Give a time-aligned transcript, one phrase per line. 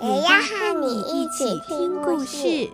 [0.00, 2.70] 也要和你一起听故事。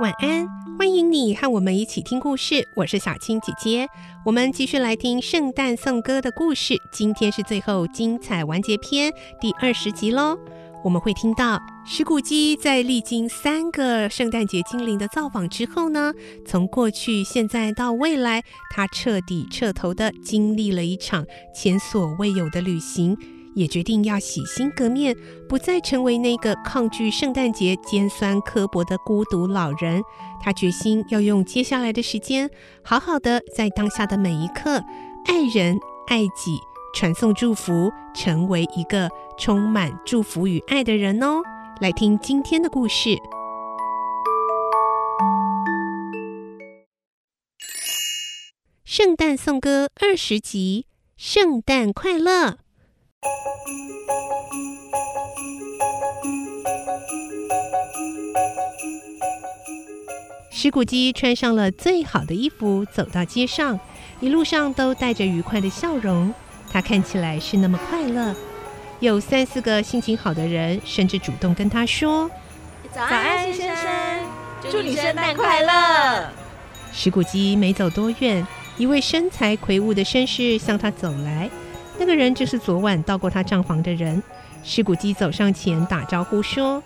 [0.00, 2.66] 晚安，欢迎你和我们一起听故事。
[2.74, 3.86] 我是小青姐姐，
[4.24, 6.76] 我们继续来听圣诞颂歌的故事。
[6.90, 10.38] 今天是最后精彩完结篇第二十集喽。
[10.86, 16.12] 我们会听到石谷鸡在历经三个圣诞节精灵的造访之后呢，
[16.44, 23.18] 从过去、现在到未来，他彻底彻头的经历了一场前所未有的旅行。
[23.56, 25.16] 也决定要洗心革面，
[25.48, 30.00] 不再成为那个抗拒圣诞节、尖酸刻薄的孤独老人。
[30.40, 32.48] 他决心要用接下来的时间，
[32.84, 34.84] 好好的在当下的每一刻，
[35.24, 36.60] 爱人爱己，
[36.94, 41.42] 传送祝福，成为一个充满祝福与爱的人哦。
[41.80, 43.10] 来听今天的故事，
[48.84, 50.86] 《圣诞颂歌》二十集，
[51.18, 52.56] 圣诞快乐。
[60.50, 63.78] 石谷鸡穿上了最好的衣服，走到街上，
[64.20, 66.32] 一路上都带着愉快的笑容。
[66.70, 68.34] 他看起来是那么快乐。
[69.00, 72.30] 有三四个心情好的人，甚至主动跟他说
[72.94, 73.86] ：“早安，先生，
[74.70, 76.30] 祝你圣诞快乐。”
[76.92, 78.46] 石谷鸡没走多远，
[78.78, 81.50] 一位身材魁梧的绅士向他走来。
[81.98, 84.22] 那个人就是昨晚到过他帐房的人。
[84.64, 86.82] 石谷鸡走上前打招呼说：“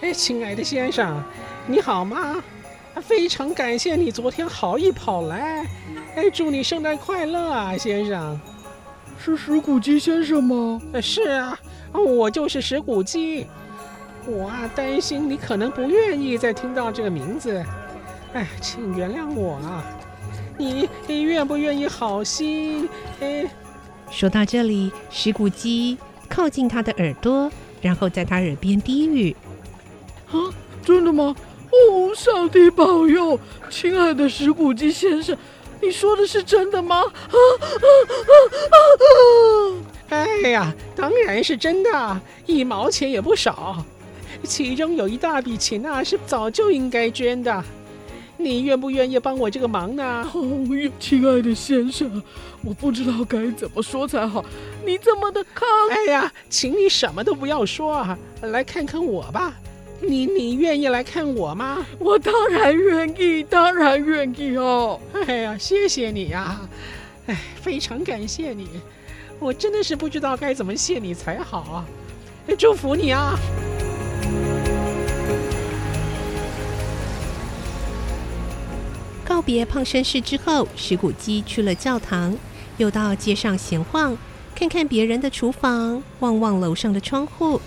[0.00, 1.22] 哎，亲爱的先生，
[1.66, 2.42] 你好吗？
[3.02, 5.66] 非常感谢你昨天好意跑来。
[6.16, 8.40] 哎，祝你圣诞快乐啊，先生。
[9.24, 10.82] 是石谷鸡先生吗？
[11.00, 11.56] 是啊，
[11.92, 13.46] 我就是石谷鸡。
[14.26, 17.64] 我啊，担心你可能不愿意再听到这个名字。
[18.32, 19.84] 哎，请原谅我啊。
[20.58, 22.88] 你你愿不愿意好心？
[23.20, 23.48] 哎。”
[24.10, 25.96] 说到这里，石谷鸡
[26.28, 27.48] 靠近他的耳朵，
[27.80, 29.36] 然后在他耳边低语
[30.32, 30.50] ：“啊，
[30.84, 31.36] 真的吗？
[31.70, 33.38] 哦，上帝保佑，
[33.70, 35.36] 亲爱的石谷鸡先生，
[35.82, 37.34] 你说的是真的吗？”啊啊
[37.82, 38.34] 啊
[38.70, 38.76] 啊
[40.08, 40.16] 啊！
[40.42, 43.84] 哎呀，当然是真的，一毛钱也不少，
[44.44, 47.64] 其中有一大笔钱啊，是早就应该捐的。
[48.38, 50.28] 你愿不愿意帮我这个忙呢？
[50.34, 52.22] 哦，亲爱的先生，
[52.64, 54.44] 我不知道该怎么说才好。
[54.84, 55.64] 你这么的慷……
[55.90, 59.54] 哎呀，请你什么都不要说啊，来看看我吧。
[60.06, 61.86] 你你愿意来看我吗？
[61.98, 65.00] 我当然愿意，当然愿意哦。
[65.26, 66.60] 哎呀，谢谢你呀，
[67.26, 68.68] 哎，非常感谢你，
[69.38, 71.86] 我真的是不知道该怎么谢你才好啊。
[72.58, 73.38] 祝福你啊！
[79.24, 82.36] 告别胖绅士之后，石谷鸡去了教堂，
[82.76, 84.18] 又到街上闲晃，
[84.54, 87.60] 看看别人的厨房，望望楼上的窗户，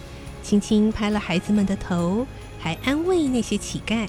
[0.45, 2.28] 轻轻拍了孩子们的头，
[2.59, 4.07] 还安慰那些乞丐。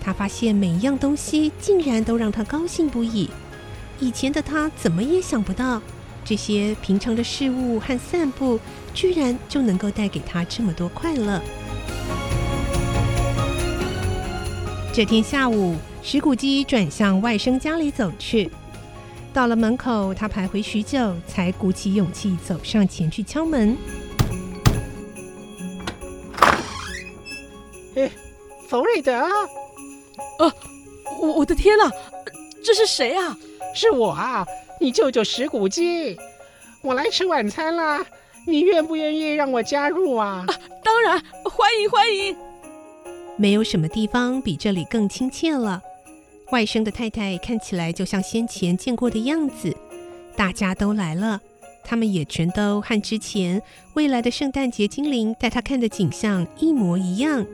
[0.00, 3.30] 他发现每一样东西竟然都让他高兴不已。
[4.00, 5.80] 以前的他怎么也想不到，
[6.24, 8.58] 这些平常的事物和散步，
[8.92, 11.40] 居然就能够带给他这么多快乐。
[14.92, 18.50] 这天下午，石谷鸡转向外甥家里走去。
[19.32, 23.76] 到了门口，他徘徊许久，才鼓起勇气走上前去敲门。
[28.68, 29.14] 冯瑞德！
[29.14, 30.52] 啊，
[31.22, 31.90] 我我的天哪，
[32.62, 33.34] 这是谁啊？
[33.74, 34.46] 是我啊，
[34.78, 36.18] 你舅舅石谷鸡。
[36.82, 38.04] 我来吃晚餐啦，
[38.46, 40.44] 你愿不愿意让我加入啊？
[40.46, 40.54] 啊，
[40.84, 42.36] 当然，欢迎欢迎。
[43.36, 45.80] 没有什么地方比这里更亲切了。
[46.50, 49.74] 外甥的太太看起来就像先前见过的样子。
[50.36, 51.40] 大家都来了，
[51.82, 53.62] 他们也全都和之前
[53.94, 57.46] 未来的圣诞节精灵带他看的景象一模一样。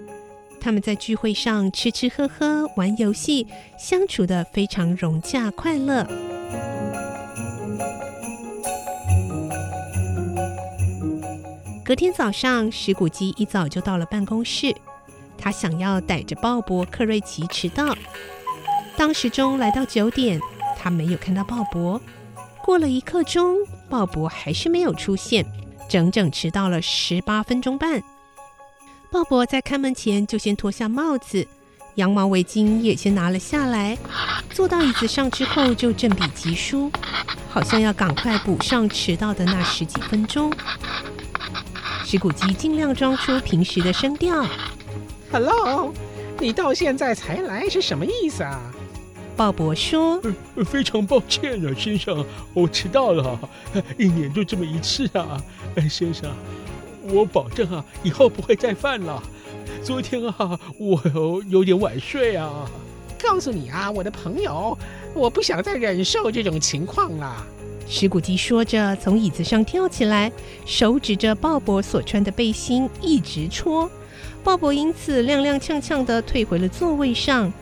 [0.64, 3.46] 他们在聚会上吃吃喝喝、玩游戏，
[3.78, 6.02] 相处得非常融洽快乐。
[11.84, 14.74] 隔天早上，石谷鸡一早就到了办公室。
[15.36, 17.94] 他想要逮着鲍勃·克瑞奇迟到，
[18.96, 20.40] 当时钟来到九点，
[20.78, 22.00] 他没有看到鲍勃。
[22.64, 23.58] 过了一刻钟，
[23.90, 25.44] 鲍勃还是没有出现，
[25.90, 28.02] 整整迟到了十八分钟半。
[29.14, 31.46] 鲍勃在开门前就先脱下帽子，
[31.94, 33.96] 羊毛围巾也先拿了下来，
[34.50, 36.90] 坐到椅子上之后就振笔疾书，
[37.48, 40.52] 好像要赶快补上迟到的那十几分钟。
[42.04, 44.44] 石骨鸡尽量装出平时的声调
[45.30, 45.94] ：“Hello，
[46.40, 48.60] 你到现在才来是什么意思啊？”
[49.38, 50.20] 鲍勃说
[50.66, 53.38] ：“非常抱歉啊，先生，我迟到了，
[53.96, 55.40] 一年就这么一次啊，
[55.88, 56.28] 先生，
[57.04, 59.22] 我保证啊，以后不会再犯了。
[59.82, 61.00] 昨天啊，我
[61.48, 62.68] 有点晚睡啊。
[63.22, 64.76] 告诉你啊，我的朋友，
[65.14, 67.46] 我不想再忍受这种情况了。”
[67.86, 70.32] 石谷鸡说着，从椅子上跳起来，
[70.64, 73.90] 手指着鲍勃所穿的背心一直戳。
[74.42, 77.52] 鲍勃因此踉踉跄跄的退回了座位上。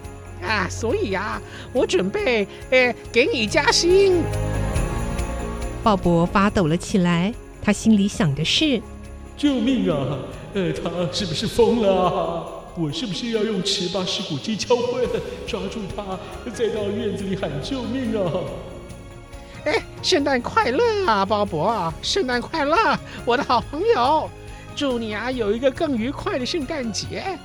[0.41, 1.43] 啊，所以呀、啊，
[1.73, 4.23] 我准备，呃，给你加薪。
[5.83, 8.81] 鲍勃发抖了起来，他心里想的是：
[9.43, 10.21] 救命啊！
[10.55, 12.63] 呃，他是不是疯了？
[12.77, 15.05] 我是不是要用尺把石骨鸡敲昏，
[15.49, 16.17] 抓住他，
[16.53, 18.31] 再到院子里喊救命啊？
[19.65, 21.93] 哎，圣诞快乐啊，鲍勃！
[22.03, 24.31] 圣诞快乐，我的好朋友！
[24.77, 27.37] 祝你啊有一个更愉快的圣诞节。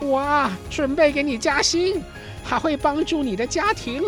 [0.00, 1.98] 我啊准备给你加薪。
[2.44, 4.02] 还会帮助你的家庭。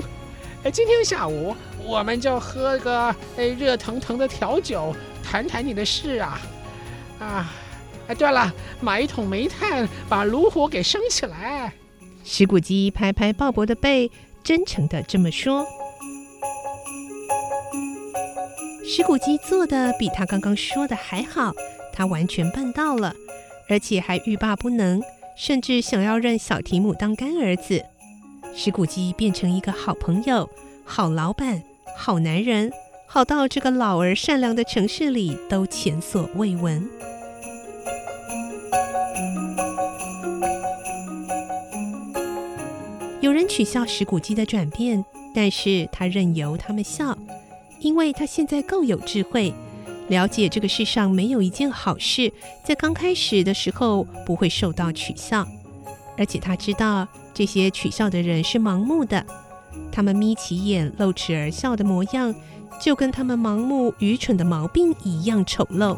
[0.65, 1.55] 哎，今天下午
[1.85, 6.39] 我们就喝个哎热腾腾的调酒，谈谈你的事啊
[7.19, 7.53] 啊！
[8.07, 11.73] 哎，对了，买一桶煤炭，把炉火给升起来。
[12.23, 14.11] 石骨鸡拍拍鲍勃的背，
[14.43, 15.67] 真诚的这么说。
[18.87, 21.53] 石骨鸡做的比他刚刚说的还好，
[21.95, 23.15] 他完全办到了，
[23.71, 25.03] 而且还欲罢不能，
[25.37, 27.83] 甚至想要认小提姆当干儿子。
[28.55, 30.49] 石骨鸡变成一个好朋友、
[30.85, 31.63] 好老板、
[31.97, 32.71] 好男人，
[33.15, 36.85] 好到这个老而善良的城市里都前所未闻。
[43.21, 47.17] 有人取笑石骨鸡的转变，但是他任由他们笑，
[47.79, 49.55] 因为他现在够有智慧，
[50.09, 52.33] 了解这个世上没有一件好事
[52.65, 55.47] 在刚开始的时候不会受到取笑，
[56.19, 57.07] 而且他知道。
[57.33, 59.25] 这些取笑的人是盲目的，
[59.93, 62.35] 他们眯起眼、露齿而笑的模样，
[62.81, 65.97] 就跟他们盲目、愚蠢的毛病一样丑陋。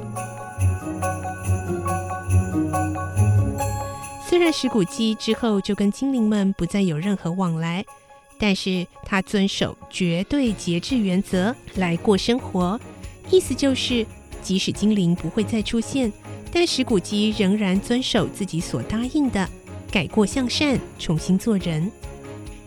[4.28, 7.84] 虽然石骨鸡之后就跟精灵们不再有任何往来，
[8.38, 12.78] 但是他遵守绝对节制原则来过生活，
[13.30, 14.04] 意思就是，
[14.42, 16.12] 即使精灵不会再出现，
[16.52, 19.48] 但石骨鸡仍然遵守自己所答应的。
[19.90, 21.90] 改过向善，重新做人。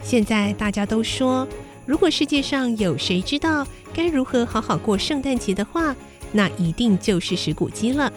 [0.01, 1.47] 现在大家都说，
[1.89, 5.95] 如果世界上有谁知道该如何好好过圣诞节的话，
[6.31, 8.13] 那一定就是石谷鸡了。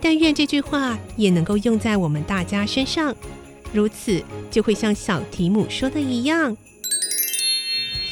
[0.00, 3.14] 但愿这句话也能够用在我们大家身上，
[3.72, 4.20] 如此
[4.50, 6.56] 就会像小提姆说的一样：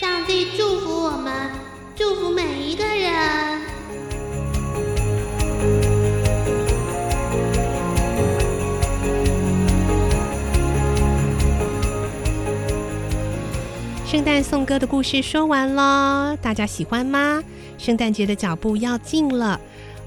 [0.00, 1.50] 上帝祝福我们，
[1.96, 3.67] 祝福每一个人。
[14.18, 17.40] 圣诞颂歌的故事说完了，大家喜欢吗？
[17.78, 19.60] 圣诞节的脚步要近了，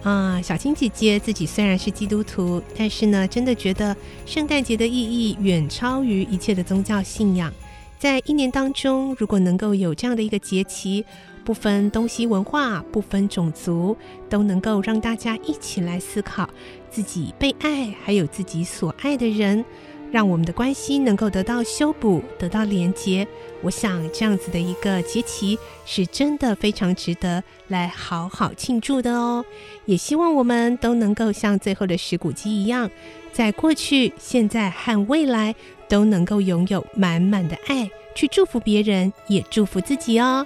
[0.03, 7.53] 啊、小青姐姐自己虽然是基督徒，但是呢，真的觉得圣诞节的意义远超于一切的宗教信仰。
[7.98, 11.06] 在一年当中，如果能够有这样的一个节期，
[11.46, 13.96] 不分东西文化，不分种族，
[14.30, 16.50] 都能够让大家一起来思考
[16.89, 19.63] 自己被爱，还有自己所爱的人。
[20.12, 23.25] 让我们的关系能够得到修补，得到连接。
[23.62, 29.46] 我想这样子的一个节期是真的非常值得来好好庆祝的哦。
[29.86, 32.89] 也希望我们都能够像最后的石骨鸡一样，
[33.32, 35.56] 在过去、现在和未来
[35.88, 40.46] 都能够拥有满满的爱，去祝福别人，也祝福自己哦。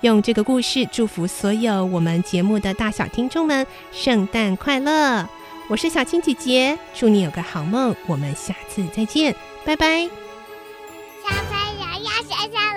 [0.00, 5.28] 用这个故事祝福所有我们节目的大小听众们，圣诞快乐！
[5.66, 10.02] 我是小青姐姐，祝你有个好梦，我们下次再见，拜拜。
[11.22, 12.73] 小朋友要睡觉。